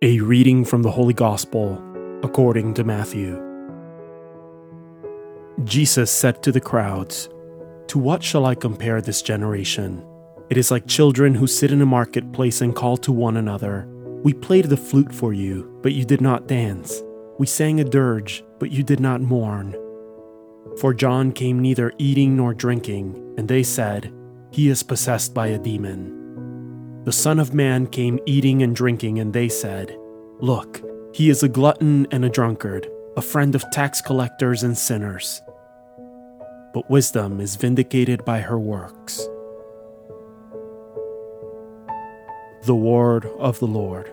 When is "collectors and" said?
34.02-34.76